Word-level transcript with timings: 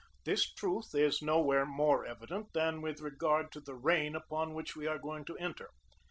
This 0.23 0.51
truth 0.51 0.95
is 0.95 1.21
nowhere 1.21 1.63
more 1.63 2.07
evident 2.07 2.53
than 2.53 2.81
with 2.81 3.01
regard 3.01 3.51
to 3.51 3.59
the 3.59 3.75
reign 3.75 4.15
upon 4.15 4.55
which 4.55 4.75
we 4.75 4.87
are 4.87 4.97
going 4.97 5.25
to 5.25 5.37
enter. 5.37 5.69